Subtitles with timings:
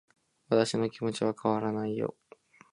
[0.49, 2.15] 私の気持ちは変わらないよ